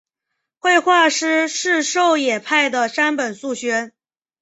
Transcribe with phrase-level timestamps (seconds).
[0.57, 3.93] 绘画师事狩野派的山本素轩。